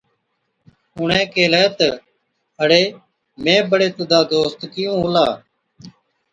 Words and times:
اُڻهين 0.97 1.27
ڪيهلَي 1.35 1.63
تہ، 1.77 1.89
’اَڙي 2.59 2.81
مين 3.43 3.61
بڙي 3.69 3.89
تُڌا 3.97 4.19
دوست 4.31 4.59
ڪِيُون 4.73 4.97
هُلا؟‘ 5.03 5.27